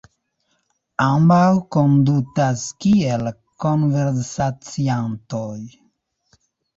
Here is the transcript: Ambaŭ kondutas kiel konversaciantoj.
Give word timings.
Ambaŭ 1.03 1.41
kondutas 1.75 2.63
kiel 2.85 3.29
konversaciantoj. 3.65 5.53